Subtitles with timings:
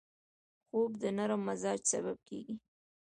[0.67, 2.55] خوب د نرم مزاج سبب کېږي